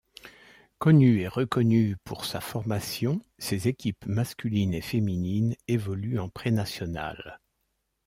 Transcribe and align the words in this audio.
Connu 0.79 1.19
et 1.21 1.27
reconnu 1.27 1.95
pour 2.05 2.25
sa 2.25 2.41
formation 2.41 3.21
ses 3.37 3.67
équipes 3.67 4.07
masculine 4.07 4.73
et 4.73 4.81
féminine 4.81 5.55
évoluent 5.67 6.17
en 6.17 6.27
Prénationale. 6.27 7.39